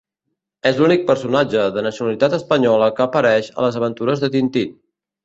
[0.67, 4.73] És l'únic personatge de nacionalitat espanyola que apareix a les aventures de Tintín.